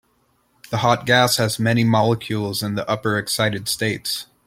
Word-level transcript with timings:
The 0.71 0.77
hot 0.77 1.05
gas 1.05 1.37
has 1.37 1.59
many 1.59 1.83
molecules 1.83 2.63
in 2.63 2.73
the 2.73 2.89
upper 2.89 3.19
excited 3.19 3.67
states. 3.67 4.25